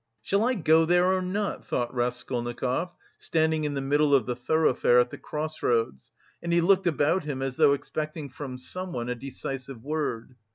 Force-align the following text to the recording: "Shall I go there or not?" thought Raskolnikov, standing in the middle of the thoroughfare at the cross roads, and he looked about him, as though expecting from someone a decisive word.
"Shall 0.23 0.43
I 0.43 0.55
go 0.55 0.85
there 0.85 1.05
or 1.15 1.21
not?" 1.21 1.63
thought 1.63 1.93
Raskolnikov, 1.93 2.95
standing 3.19 3.65
in 3.65 3.75
the 3.75 3.81
middle 3.81 4.15
of 4.15 4.25
the 4.25 4.35
thoroughfare 4.35 4.97
at 4.99 5.11
the 5.11 5.19
cross 5.19 5.61
roads, 5.61 6.09
and 6.41 6.51
he 6.51 6.59
looked 6.59 6.87
about 6.87 7.23
him, 7.23 7.43
as 7.43 7.57
though 7.57 7.73
expecting 7.73 8.27
from 8.27 8.57
someone 8.57 9.09
a 9.09 9.13
decisive 9.13 9.83
word. 9.83 10.33